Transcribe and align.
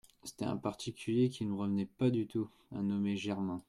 C'était 0.23 0.45
un 0.45 0.57
particulier 0.57 1.29
qui 1.29 1.45
ne 1.45 1.51
me 1.51 1.57
revenait 1.57 1.85
pas 1.85 2.09
du 2.09 2.25
tout, 2.25 2.49
un 2.71 2.81
nommé 2.81 3.17
Germain. 3.17 3.59